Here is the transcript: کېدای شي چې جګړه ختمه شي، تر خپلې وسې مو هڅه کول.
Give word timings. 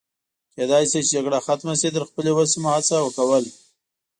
کېدای 0.53 0.83
شي 0.91 0.99
چې 1.05 1.11
جګړه 1.15 1.39
ختمه 1.45 1.73
شي، 1.79 1.89
تر 1.95 2.03
خپلې 2.09 2.31
وسې 2.33 2.57
مو 2.63 2.69
هڅه 2.75 2.97
کول. 3.17 3.43